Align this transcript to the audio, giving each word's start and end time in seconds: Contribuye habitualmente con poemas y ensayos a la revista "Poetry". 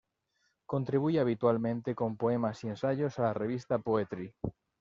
Contribuye 0.65 1.19
habitualmente 1.19 1.93
con 1.93 2.17
poemas 2.17 2.63
y 2.63 2.69
ensayos 2.69 3.19
a 3.19 3.21
la 3.21 3.33
revista 3.35 3.77
"Poetry". 3.77 4.33